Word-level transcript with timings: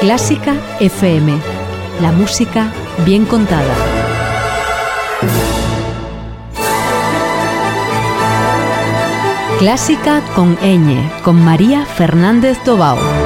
Clásica 0.00 0.54
FM. 0.80 1.38
La 2.00 2.12
música 2.12 2.72
bien 3.04 3.26
contada. 3.26 3.74
Clásica 9.58 10.22
con 10.34 10.56
ñ, 10.56 11.22
con 11.22 11.44
María 11.44 11.84
Fernández 11.84 12.58
Tobao. 12.64 13.19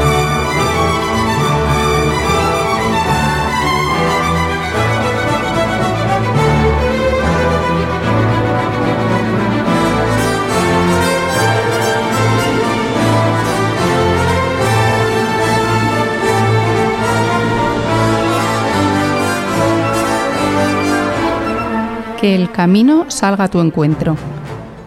Que 22.24 22.34
el 22.34 22.50
camino 22.50 23.04
salga 23.08 23.44
a 23.44 23.48
tu 23.48 23.60
encuentro. 23.60 24.16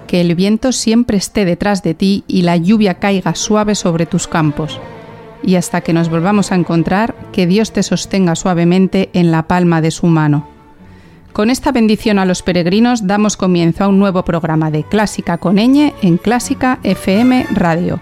Que 0.08 0.22
el 0.22 0.34
viento 0.34 0.72
siempre 0.72 1.18
esté 1.18 1.46
detrás 1.46 1.84
de 1.84 1.94
ti 1.94 2.24
y 2.26 2.42
la 2.42 2.58
lluvia 2.58 2.96
caiga 2.96 3.36
suave 3.36 3.76
sobre 3.76 4.08
tus 4.08 4.28
campos. 4.28 4.80
Y 5.44 5.54
hasta 5.54 5.82
que 5.82 5.94
nos 5.94 6.10
volvamos 6.10 6.52
a 6.52 6.56
encontrar, 6.56 7.14
que 7.32 7.46
Dios 7.46 7.74
te 7.74 7.84
sostenga 7.84 8.36
suavemente 8.36 9.12
en 9.14 9.30
la 9.30 9.44
palma 9.44 9.82
de 9.82 9.92
su 9.92 10.08
mano. 10.08 10.48
Con 11.32 11.52
esta 11.52 11.72
bendición 11.72 12.18
a 12.18 12.26
los 12.26 12.42
peregrinos 12.42 13.06
damos 13.06 13.38
comienzo 13.38 13.84
a 13.84 13.88
un 13.88 14.00
nuevo 14.00 14.26
programa 14.26 14.72
de 14.72 14.84
Clásica 14.84 15.38
con 15.38 15.58
Ñ 15.58 15.94
en 16.02 16.18
Clásica 16.18 16.80
FM 16.82 17.50
Radio. 17.52 18.00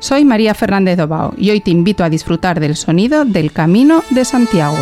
Soy 0.00 0.26
María 0.26 0.52
Fernández 0.52 0.98
Dobao 0.98 1.32
y 1.38 1.48
hoy 1.48 1.62
te 1.62 1.70
invito 1.70 2.04
a 2.04 2.10
disfrutar 2.10 2.60
del 2.60 2.76
sonido 2.76 3.24
del 3.24 3.52
Camino 3.52 4.02
de 4.10 4.26
Santiago. 4.26 4.76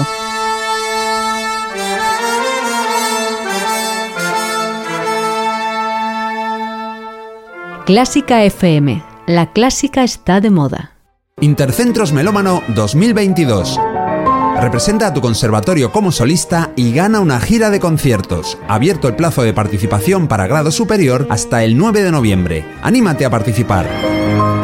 Clásica 7.85 8.43
FM. 8.45 9.05
La 9.27 9.53
clásica 9.53 10.05
está 10.05 10.41
de 10.41 10.49
moda. 10.49 10.93
Intercentros 11.43 12.15
Melómano 12.15 12.63
2022. 12.69 13.79
Representa 14.59 15.09
a 15.09 15.13
tu 15.13 15.21
conservatorio 15.21 15.93
como 15.93 16.11
solista 16.11 16.71
y 16.77 16.95
gana 16.95 17.21
una 17.21 17.39
gira 17.41 17.69
de 17.69 17.81
conciertos. 17.81 18.57
Abierto 18.69 19.07
el 19.07 19.17
plazo 19.17 19.43
de 19.43 19.53
participación 19.53 20.29
para 20.29 20.47
grado 20.47 20.71
superior 20.71 21.27
hasta 21.29 21.62
el 21.62 21.77
9 21.77 22.03
de 22.03 22.11
noviembre. 22.11 22.65
Anímate 22.81 23.27
a 23.27 23.31
participar. 23.31 23.87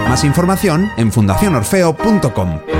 Más 0.09 0.25
información 0.25 0.89
en 0.97 1.13
fundacionorfeo.com. 1.13 2.80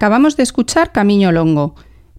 Acabamos 0.00 0.38
de 0.38 0.44
escuchar 0.44 0.92
Camino 0.92 1.30
Longo, 1.30 1.74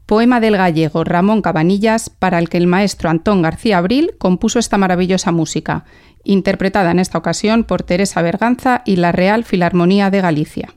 poema 0.05 0.39
del 0.39 0.55
gallego 0.55 1.03
Ramón 1.03 1.41
Cabanillas 1.41 2.11
para 2.11 2.37
el 2.37 2.47
que 2.47 2.57
el 2.57 2.67
maestro 2.67 3.09
Antón 3.09 3.41
García 3.41 3.79
Abril 3.79 4.13
compuso 4.19 4.59
esta 4.59 4.77
maravillosa 4.77 5.31
música, 5.31 5.85
interpretada 6.23 6.91
en 6.91 6.99
esta 6.99 7.17
ocasión 7.17 7.63
por 7.63 7.81
Teresa 7.81 8.21
Berganza 8.21 8.83
y 8.85 8.97
la 8.97 9.11
Real 9.11 9.45
Filarmonía 9.45 10.11
de 10.11 10.21
Galicia. 10.21 10.75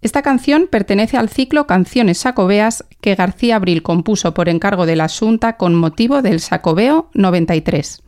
Esta 0.00 0.22
canción 0.22 0.66
pertenece 0.66 1.18
al 1.18 1.28
ciclo 1.28 1.66
Canciones 1.66 2.16
Sacobeas 2.16 2.86
que 3.02 3.14
García 3.14 3.56
Abril 3.56 3.82
compuso 3.82 4.32
por 4.32 4.48
encargo 4.48 4.86
de 4.86 4.96
la 4.96 5.10
Junta 5.10 5.58
con 5.58 5.74
motivo 5.74 6.22
del 6.22 6.40
Sacobeo 6.40 7.10
93. 7.12 8.02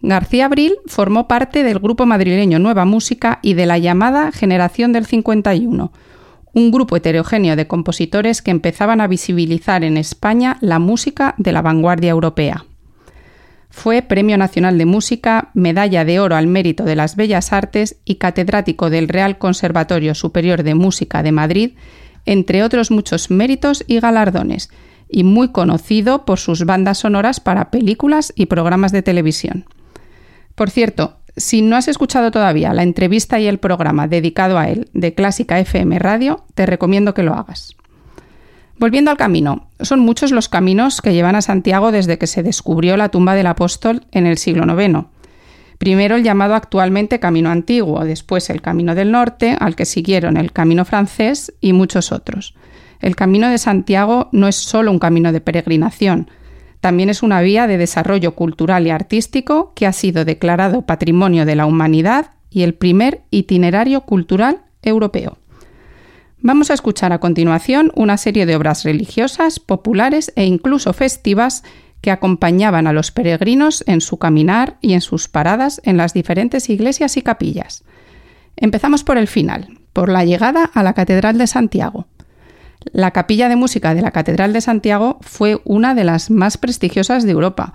García 0.00 0.46
Abril 0.46 0.78
formó 0.86 1.28
parte 1.28 1.62
del 1.62 1.78
grupo 1.78 2.06
madrileño 2.06 2.58
Nueva 2.58 2.86
Música 2.86 3.38
y 3.42 3.52
de 3.52 3.66
la 3.66 3.76
llamada 3.76 4.32
Generación 4.32 4.94
del 4.94 5.04
51, 5.04 5.92
un 6.52 6.70
grupo 6.70 6.96
heterogéneo 6.96 7.56
de 7.56 7.66
compositores 7.66 8.42
que 8.42 8.50
empezaban 8.50 9.00
a 9.00 9.06
visibilizar 9.06 9.84
en 9.84 9.96
España 9.96 10.58
la 10.60 10.78
música 10.78 11.34
de 11.38 11.52
la 11.52 11.62
vanguardia 11.62 12.10
europea. 12.10 12.64
Fue 13.70 14.02
Premio 14.02 14.36
Nacional 14.36 14.78
de 14.78 14.84
Música, 14.84 15.50
Medalla 15.54 16.04
de 16.04 16.18
Oro 16.18 16.34
al 16.34 16.48
Mérito 16.48 16.84
de 16.84 16.96
las 16.96 17.14
Bellas 17.14 17.52
Artes 17.52 18.00
y 18.04 18.16
catedrático 18.16 18.90
del 18.90 19.08
Real 19.08 19.38
Conservatorio 19.38 20.14
Superior 20.14 20.64
de 20.64 20.74
Música 20.74 21.22
de 21.22 21.30
Madrid, 21.30 21.70
entre 22.26 22.64
otros 22.64 22.90
muchos 22.90 23.30
méritos 23.30 23.84
y 23.86 24.00
galardones, 24.00 24.70
y 25.08 25.22
muy 25.22 25.48
conocido 25.48 26.24
por 26.24 26.38
sus 26.38 26.64
bandas 26.64 26.98
sonoras 26.98 27.38
para 27.40 27.70
películas 27.70 28.32
y 28.34 28.46
programas 28.46 28.90
de 28.92 29.02
televisión. 29.02 29.66
Por 30.56 30.68
cierto, 30.68 31.19
si 31.36 31.62
no 31.62 31.76
has 31.76 31.88
escuchado 31.88 32.30
todavía 32.30 32.72
la 32.74 32.82
entrevista 32.82 33.38
y 33.40 33.46
el 33.46 33.58
programa 33.58 34.08
dedicado 34.08 34.58
a 34.58 34.68
él 34.68 34.88
de 34.92 35.14
Clásica 35.14 35.58
FM 35.58 35.98
Radio, 35.98 36.44
te 36.54 36.66
recomiendo 36.66 37.14
que 37.14 37.22
lo 37.22 37.34
hagas. 37.34 37.76
Volviendo 38.78 39.10
al 39.10 39.18
camino, 39.18 39.68
son 39.80 40.00
muchos 40.00 40.32
los 40.32 40.48
caminos 40.48 41.02
que 41.02 41.12
llevan 41.12 41.36
a 41.36 41.42
Santiago 41.42 41.92
desde 41.92 42.16
que 42.16 42.26
se 42.26 42.42
descubrió 42.42 42.96
la 42.96 43.10
tumba 43.10 43.34
del 43.34 43.46
apóstol 43.46 44.06
en 44.10 44.26
el 44.26 44.38
siglo 44.38 44.64
IX. 44.64 45.04
Primero 45.76 46.16
el 46.16 46.22
llamado 46.22 46.54
actualmente 46.54 47.20
Camino 47.20 47.50
Antiguo, 47.50 48.04
después 48.04 48.48
el 48.48 48.62
Camino 48.62 48.94
del 48.94 49.12
Norte, 49.12 49.56
al 49.58 49.76
que 49.76 49.84
siguieron 49.84 50.36
el 50.36 50.52
Camino 50.52 50.84
francés 50.84 51.52
y 51.60 51.72
muchos 51.72 52.10
otros. 52.10 52.54
El 53.00 53.16
Camino 53.16 53.48
de 53.48 53.58
Santiago 53.58 54.28
no 54.32 54.48
es 54.48 54.56
solo 54.56 54.90
un 54.90 54.98
camino 54.98 55.32
de 55.32 55.40
peregrinación, 55.40 56.30
también 56.80 57.10
es 57.10 57.22
una 57.22 57.40
vía 57.42 57.66
de 57.66 57.78
desarrollo 57.78 58.34
cultural 58.34 58.86
y 58.86 58.90
artístico 58.90 59.72
que 59.74 59.86
ha 59.86 59.92
sido 59.92 60.24
declarado 60.24 60.82
Patrimonio 60.82 61.44
de 61.44 61.56
la 61.56 61.66
Humanidad 61.66 62.32
y 62.50 62.62
el 62.62 62.74
primer 62.74 63.22
itinerario 63.30 64.02
cultural 64.02 64.62
europeo. 64.82 65.38
Vamos 66.42 66.70
a 66.70 66.74
escuchar 66.74 67.12
a 67.12 67.20
continuación 67.20 67.92
una 67.94 68.16
serie 68.16 68.46
de 68.46 68.56
obras 68.56 68.84
religiosas, 68.84 69.60
populares 69.60 70.32
e 70.36 70.44
incluso 70.44 70.94
festivas 70.94 71.62
que 72.00 72.10
acompañaban 72.10 72.86
a 72.86 72.94
los 72.94 73.10
peregrinos 73.10 73.84
en 73.86 74.00
su 74.00 74.18
caminar 74.18 74.78
y 74.80 74.94
en 74.94 75.02
sus 75.02 75.28
paradas 75.28 75.82
en 75.84 75.98
las 75.98 76.14
diferentes 76.14 76.70
iglesias 76.70 77.18
y 77.18 77.22
capillas. 77.22 77.84
Empezamos 78.56 79.04
por 79.04 79.18
el 79.18 79.28
final, 79.28 79.68
por 79.92 80.08
la 80.08 80.24
llegada 80.24 80.64
a 80.72 80.82
la 80.82 80.94
Catedral 80.94 81.36
de 81.36 81.46
Santiago. 81.46 82.06
La 82.92 83.10
capilla 83.10 83.48
de 83.48 83.56
música 83.56 83.94
de 83.94 84.02
la 84.02 84.10
Catedral 84.10 84.52
de 84.52 84.60
Santiago 84.60 85.18
fue 85.20 85.60
una 85.64 85.94
de 85.94 86.04
las 86.04 86.30
más 86.30 86.56
prestigiosas 86.56 87.24
de 87.24 87.32
Europa. 87.32 87.74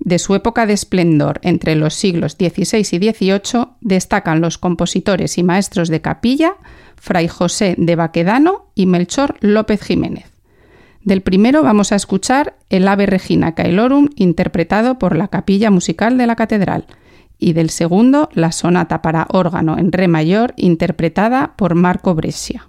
De 0.00 0.18
su 0.18 0.34
época 0.34 0.66
de 0.66 0.72
esplendor 0.72 1.40
entre 1.42 1.76
los 1.76 1.94
siglos 1.94 2.32
XVI 2.32 2.78
y 2.78 3.12
XVIII 3.12 3.68
destacan 3.80 4.40
los 4.40 4.58
compositores 4.58 5.38
y 5.38 5.42
maestros 5.42 5.88
de 5.88 6.00
capilla 6.00 6.56
Fray 6.96 7.28
José 7.28 7.74
de 7.78 7.96
Baquedano 7.96 8.66
y 8.74 8.86
Melchor 8.86 9.36
López 9.40 9.82
Jiménez. 9.82 10.32
Del 11.02 11.20
primero 11.20 11.62
vamos 11.62 11.92
a 11.92 11.96
escuchar 11.96 12.56
el 12.70 12.88
Ave 12.88 13.06
Regina 13.06 13.54
Caelorum 13.54 14.08
interpretado 14.16 14.98
por 14.98 15.16
la 15.16 15.28
Capilla 15.28 15.70
Musical 15.70 16.16
de 16.16 16.26
la 16.26 16.34
Catedral 16.34 16.86
y 17.38 17.52
del 17.52 17.70
segundo 17.70 18.30
la 18.32 18.52
sonata 18.52 19.02
para 19.02 19.26
órgano 19.30 19.78
en 19.78 19.92
re 19.92 20.08
mayor 20.08 20.54
interpretada 20.56 21.54
por 21.56 21.74
Marco 21.74 22.14
Brescia. 22.14 22.68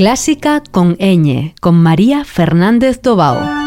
Clásica 0.00 0.62
con 0.70 0.96
ñ, 0.96 1.52
con 1.60 1.74
María 1.74 2.24
Fernández 2.24 3.02
Tobao. 3.02 3.59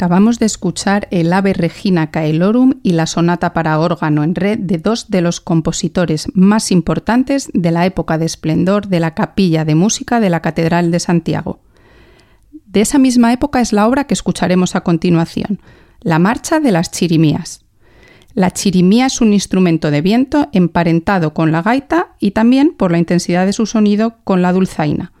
Acabamos 0.00 0.38
de 0.38 0.46
escuchar 0.46 1.08
el 1.10 1.30
Ave 1.30 1.52
Regina 1.52 2.10
Caelorum 2.10 2.80
y 2.82 2.92
la 2.92 3.04
sonata 3.04 3.52
para 3.52 3.78
órgano 3.78 4.24
en 4.24 4.34
red 4.34 4.58
de 4.58 4.78
dos 4.78 5.10
de 5.10 5.20
los 5.20 5.42
compositores 5.42 6.26
más 6.32 6.72
importantes 6.72 7.50
de 7.52 7.70
la 7.70 7.84
época 7.84 8.16
de 8.16 8.24
esplendor 8.24 8.88
de 8.88 8.98
la 8.98 9.14
capilla 9.14 9.66
de 9.66 9.74
música 9.74 10.18
de 10.18 10.30
la 10.30 10.40
Catedral 10.40 10.90
de 10.90 11.00
Santiago. 11.00 11.60
De 12.64 12.80
esa 12.80 12.98
misma 12.98 13.34
época 13.34 13.60
es 13.60 13.74
la 13.74 13.86
obra 13.86 14.04
que 14.04 14.14
escucharemos 14.14 14.74
a 14.74 14.80
continuación, 14.80 15.60
la 16.00 16.18
Marcha 16.18 16.60
de 16.60 16.72
las 16.72 16.90
Chirimías. 16.90 17.66
La 18.32 18.52
chirimía 18.52 19.04
es 19.04 19.20
un 19.20 19.34
instrumento 19.34 19.90
de 19.90 20.00
viento 20.00 20.48
emparentado 20.54 21.34
con 21.34 21.52
la 21.52 21.60
gaita 21.60 22.14
y 22.18 22.30
también, 22.30 22.72
por 22.74 22.90
la 22.90 22.96
intensidad 22.96 23.44
de 23.44 23.52
su 23.52 23.66
sonido, 23.66 24.14
con 24.24 24.40
la 24.40 24.54
dulzaina. 24.54 25.12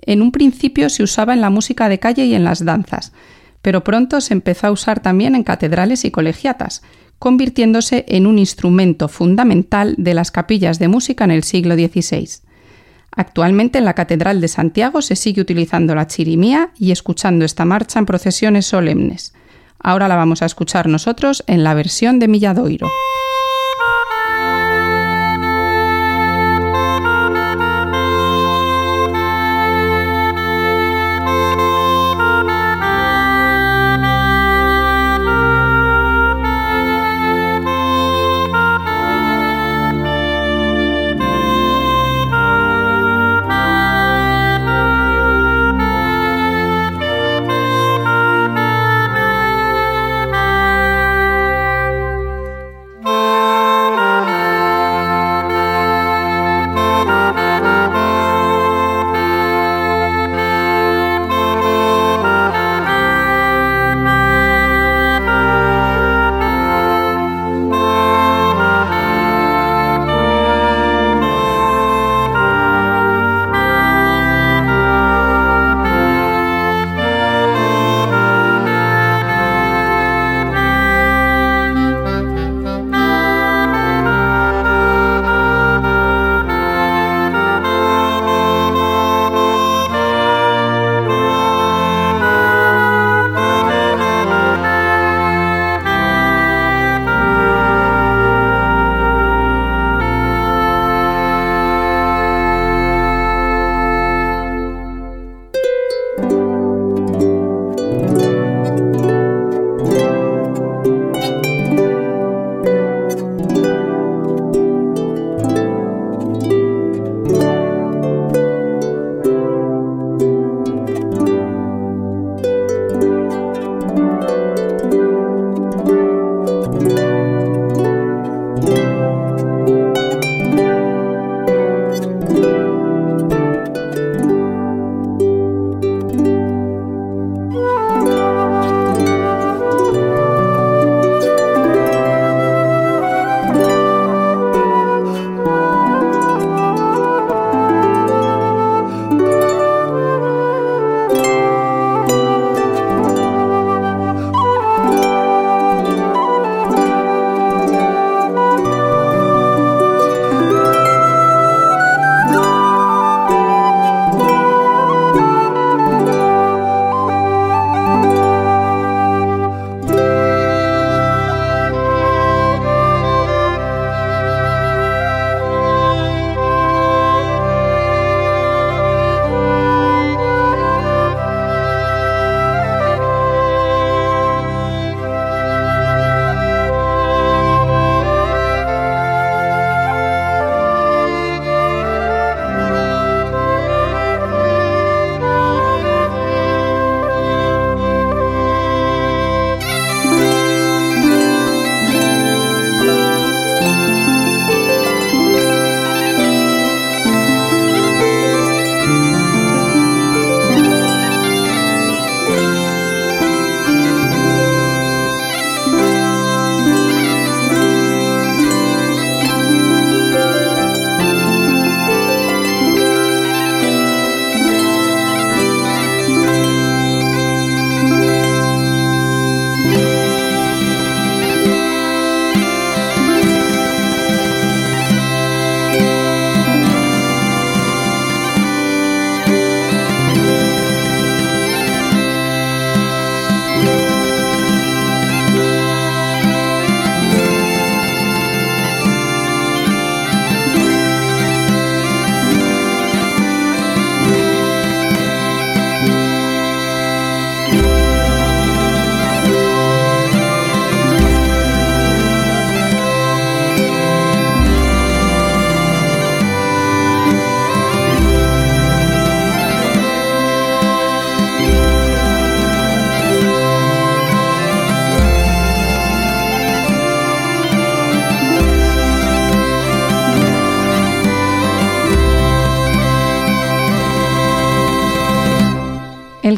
En 0.00 0.22
un 0.22 0.32
principio 0.32 0.90
se 0.90 1.04
usaba 1.04 1.34
en 1.34 1.40
la 1.40 1.50
música 1.50 1.88
de 1.88 2.00
calle 2.00 2.24
y 2.24 2.34
en 2.34 2.42
las 2.42 2.64
danzas, 2.64 3.12
pero 3.62 3.84
pronto 3.84 4.20
se 4.20 4.34
empezó 4.34 4.66
a 4.66 4.72
usar 4.72 5.00
también 5.00 5.34
en 5.34 5.44
catedrales 5.44 6.04
y 6.04 6.10
colegiatas, 6.10 6.82
convirtiéndose 7.18 8.04
en 8.08 8.26
un 8.26 8.38
instrumento 8.38 9.08
fundamental 9.08 9.94
de 9.96 10.14
las 10.14 10.30
capillas 10.32 10.78
de 10.80 10.88
música 10.88 11.24
en 11.24 11.30
el 11.30 11.44
siglo 11.44 11.76
XVI. 11.76 12.28
Actualmente 13.14 13.78
en 13.78 13.84
la 13.84 13.94
Catedral 13.94 14.40
de 14.40 14.48
Santiago 14.48 15.02
se 15.02 15.16
sigue 15.16 15.40
utilizando 15.40 15.94
la 15.94 16.06
chirimía 16.06 16.70
y 16.78 16.90
escuchando 16.90 17.44
esta 17.44 17.64
marcha 17.64 17.98
en 17.98 18.06
procesiones 18.06 18.66
solemnes. 18.66 19.34
Ahora 19.78 20.08
la 20.08 20.16
vamos 20.16 20.42
a 20.42 20.46
escuchar 20.46 20.88
nosotros 20.88 21.44
en 21.46 21.62
la 21.62 21.74
versión 21.74 22.18
de 22.18 22.28
Milladoiro. 22.28 22.88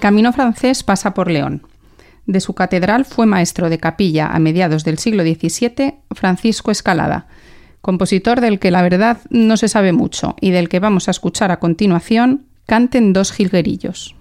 Camino 0.05 0.35
francés 0.35 0.83
pasa 0.83 1.15
por 1.15 1.31
León. 1.31 1.63
De 2.27 2.41
su 2.41 2.53
catedral 2.53 3.07
fue 3.07 3.25
maestro 3.25 3.71
de 3.71 3.79
capilla 3.79 4.27
a 4.27 4.39
mediados 4.39 4.85
del 4.85 4.99
siglo 4.99 5.23
XVII 5.23 5.95
Francisco 6.11 6.71
Escalada, 6.71 7.27
compositor 7.81 8.43
del 8.43 8.59
que 8.59 8.71
la 8.71 8.83
verdad 8.83 9.17
no 9.31 9.57
se 9.57 9.67
sabe 9.67 9.95
mucho 9.95 10.37
y 10.43 10.51
del 10.51 10.69
que 10.69 10.79
vamos 10.79 11.09
a 11.09 11.11
escuchar 11.11 11.51
a 11.53 11.59
continuación 11.59 12.45
Canten 12.67 13.15
dos 13.15 13.33
jilguerillos. 13.33 14.15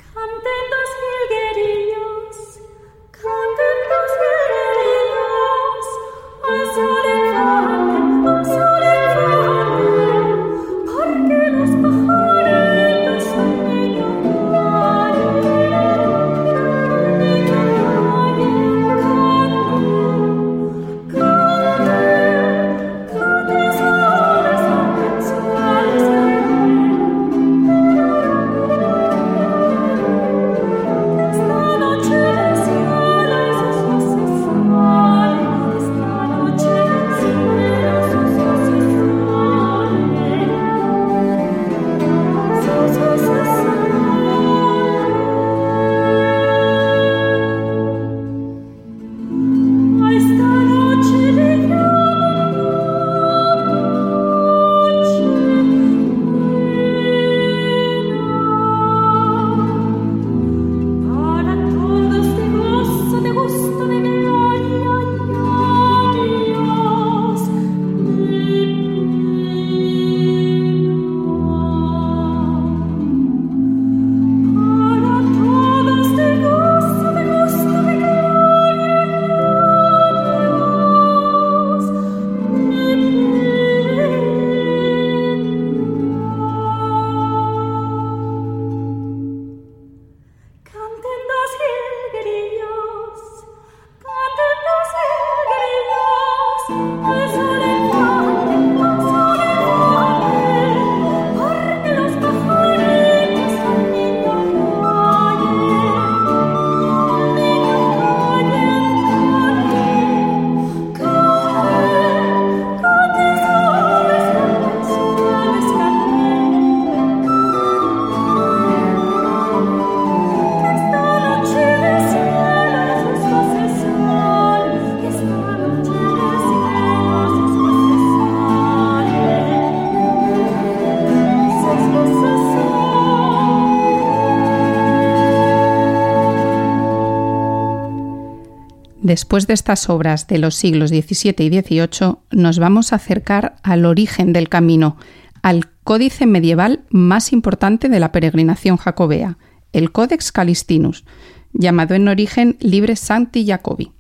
Después 139.14 139.46
de 139.46 139.54
estas 139.54 139.92
obras 139.92 140.26
de 140.26 140.40
los 140.40 140.56
siglos 140.56 140.90
XVII 140.90 141.36
y 141.38 141.62
XVIII, 141.62 142.16
nos 142.32 142.58
vamos 142.58 142.92
a 142.92 142.96
acercar 142.96 143.58
al 143.62 143.86
origen 143.86 144.34
del 144.34 144.50
camino, 144.50 144.98
al 145.44 145.70
códice 145.84 146.26
medieval 146.26 146.86
más 146.90 147.32
importante 147.32 147.90
de 147.90 148.00
la 148.00 148.12
peregrinación 148.12 148.78
jacobea, 148.78 149.38
el 149.72 149.92
Codex 149.92 150.32
Calistinus, 150.32 151.06
llamado 151.54 151.94
en 151.94 152.08
origen 152.08 152.58
Libre 152.60 152.96
Sancti 152.96 153.46
Jacobi. 153.46 153.92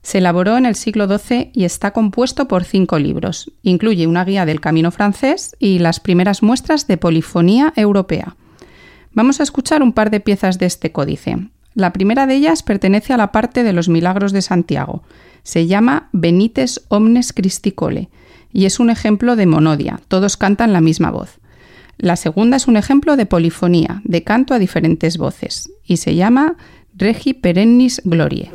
Se 0.00 0.16
elaboró 0.16 0.56
en 0.56 0.64
el 0.64 0.76
siglo 0.76 1.06
XII 1.06 1.50
y 1.52 1.64
está 1.64 1.90
compuesto 1.90 2.48
por 2.48 2.64
cinco 2.64 2.98
libros. 2.98 3.52
Incluye 3.60 4.06
una 4.06 4.24
guía 4.24 4.46
del 4.46 4.62
camino 4.62 4.92
francés 4.92 5.54
y 5.58 5.78
las 5.78 6.00
primeras 6.00 6.42
muestras 6.42 6.86
de 6.86 6.96
polifonía 6.96 7.74
europea. 7.76 8.34
Vamos 9.12 9.40
a 9.40 9.42
escuchar 9.42 9.82
un 9.82 9.92
par 9.92 10.08
de 10.08 10.20
piezas 10.20 10.58
de 10.58 10.64
este 10.64 10.90
códice. 10.90 11.50
La 11.74 11.92
primera 11.92 12.26
de 12.26 12.34
ellas 12.34 12.62
pertenece 12.62 13.12
a 13.12 13.16
la 13.16 13.32
parte 13.32 13.62
de 13.62 13.72
los 13.72 13.88
milagros 13.88 14.32
de 14.32 14.42
Santiago. 14.42 15.02
Se 15.42 15.66
llama 15.66 16.08
Benites 16.12 16.82
Omnes 16.88 17.32
Christicole 17.32 18.10
y 18.52 18.66
es 18.66 18.78
un 18.80 18.90
ejemplo 18.90 19.36
de 19.36 19.46
monodia, 19.46 20.00
todos 20.08 20.36
cantan 20.36 20.72
la 20.72 20.80
misma 20.80 21.10
voz. 21.10 21.38
La 21.98 22.16
segunda 22.16 22.56
es 22.56 22.68
un 22.68 22.76
ejemplo 22.76 23.16
de 23.16 23.26
polifonía, 23.26 24.02
de 24.04 24.24
canto 24.24 24.54
a 24.54 24.58
diferentes 24.58 25.18
voces, 25.18 25.70
y 25.84 25.98
se 25.98 26.14
llama 26.14 26.56
Regi 26.94 27.32
Perennis 27.32 28.02
Glorie. 28.04 28.50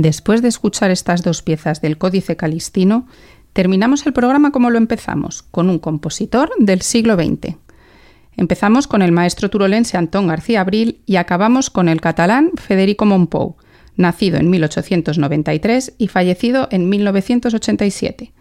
Después 0.00 0.42
de 0.42 0.48
escuchar 0.48 0.92
estas 0.92 1.24
dos 1.24 1.42
piezas 1.42 1.80
del 1.80 1.98
Códice 1.98 2.36
Calistino, 2.36 3.08
terminamos 3.52 4.06
el 4.06 4.12
programa 4.12 4.52
como 4.52 4.70
lo 4.70 4.78
empezamos, 4.78 5.42
con 5.42 5.68
un 5.68 5.80
compositor 5.80 6.52
del 6.60 6.82
siglo 6.82 7.16
XX. 7.16 7.56
Empezamos 8.36 8.86
con 8.86 9.02
el 9.02 9.10
maestro 9.10 9.50
turolense 9.50 9.96
Antón 9.96 10.28
García 10.28 10.60
Abril 10.60 11.00
y 11.04 11.16
acabamos 11.16 11.68
con 11.68 11.88
el 11.88 12.00
catalán 12.00 12.52
Federico 12.54 13.06
Mompou, 13.06 13.56
nacido 13.96 14.38
en 14.38 14.50
1893 14.50 15.94
y 15.98 16.06
fallecido 16.06 16.68
en 16.70 16.88
1987. 16.88 18.32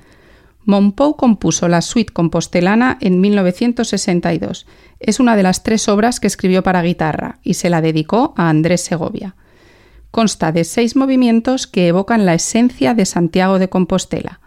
Mompou 0.64 1.16
compuso 1.16 1.68
la 1.68 1.82
suite 1.82 2.14
compostelana 2.14 3.00
en 3.02 3.20
1962. 3.20 4.68
Es 5.00 5.20
una 5.20 5.36
de 5.36 5.42
las 5.42 5.64
tres 5.64 5.90
obras 5.90 6.20
que 6.20 6.28
escribió 6.28 6.62
para 6.62 6.84
guitarra 6.84 7.40
y 7.42 7.56
se 7.56 7.72
la 7.72 7.82
dedicó 7.82 8.36
a 8.38 8.50
Andrés 8.50 8.82
Segovia. 8.82 9.34
Consta 10.12 10.52
de 10.52 10.64
seis 10.64 10.96
movimientos 10.96 11.68
que 11.68 11.88
evocan 11.88 12.26
la 12.26 12.34
esencia 12.34 12.94
de 12.94 13.06
Santiago 13.06 13.60
de 13.60 13.70
Compostela. 13.70 14.40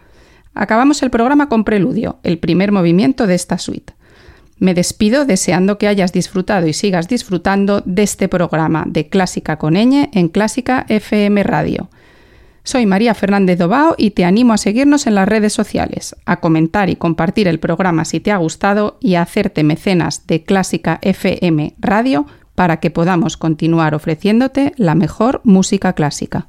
Acabamos 0.55 1.03
el 1.03 1.11
programa 1.11 1.49
con 1.49 1.65
Preludio, 1.65 2.19
el 2.23 2.39
primer 2.39 2.73
movimiento 2.73 3.27
de 3.27 3.35
esta 3.35 3.59
suite. 3.59 3.95
Me 4.59 4.75
despido 4.75 5.25
deseando 5.25 5.79
que 5.79 5.89
hayas 5.89 6.13
disfrutado 6.13 6.67
y 6.67 6.75
sigas 6.75 7.09
disfrutando 7.09 7.83
de 7.87 8.03
este 8.03 8.29
programa 8.29 8.85
de 8.87 9.09
Clásica 9.09 9.57
con 9.57 9.77
Eñe 9.77 10.11
en 10.13 10.29
Clásica 10.29 10.85
FM 10.89 11.43
Radio. 11.45 11.89
Soy 12.63 12.85
María 12.85 13.15
Fernández 13.15 13.59
Dobao 13.59 13.95
y 13.97 14.11
te 14.11 14.27
animo 14.27 14.53
a 14.53 14.59
seguirnos 14.59 15.07
en 15.07 15.15
las 15.15 15.27
redes 15.27 15.55
sociales, 15.55 16.15
a 16.27 16.41
comentar 16.41 16.91
y 16.91 16.97
compartir 16.97 17.49
el 17.49 17.59
programa 17.59 18.05
si 18.05 18.21
te 18.21 18.33
ha 18.33 18.37
gustado 18.37 18.99
y 19.01 19.15
a 19.15 19.23
hacerte 19.23 19.65
mecenas 19.65 20.27
de 20.27 20.45
Clásica 20.45 20.99
FM 21.01 21.75
Radio 21.79 22.27
para 22.55 22.79
que 22.79 22.91
podamos 22.91 23.37
continuar 23.37 23.95
ofreciéndote 23.95 24.73
la 24.77 24.95
mejor 24.95 25.41
música 25.45 25.93
clásica. 25.93 26.49